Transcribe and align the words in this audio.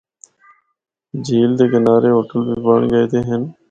جھیل 1.25 1.51
دے 1.57 1.65
کنارے 1.71 2.09
ہوٹل 2.13 2.39
بھی 2.47 2.55
بنڑ 2.65 2.81
گئے 2.91 3.05
دے 3.11 3.19
ہن۔ 3.27 3.41